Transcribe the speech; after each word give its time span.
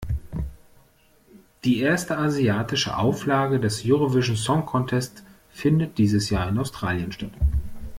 Die 1.63 1.77
erste 1.79 2.17
asiatische 2.17 2.97
Auflage 2.97 3.59
des 3.59 3.83
Eurovision 3.85 4.35
Song 4.35 4.65
Contest 4.65 5.21
findet 5.51 5.99
dieses 5.99 6.31
Jahr 6.31 6.49
in 6.49 6.57
Australien 6.57 7.11
statt. 7.11 7.29